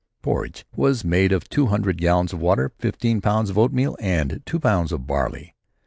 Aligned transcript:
Porridge 0.23 0.65
was 0.75 1.05
made 1.05 1.31
of 1.31 1.47
two 1.47 1.67
hundred 1.67 1.99
gallons 1.99 2.33
of 2.33 2.41
water, 2.41 2.71
fifteen 2.79 3.21
pounds 3.21 3.51
of 3.51 3.57
oatmeal 3.59 3.95
and 3.99 4.41
two 4.47 4.59
pounds 4.59 4.91
of 4.91 5.05
barley. 5.05 5.53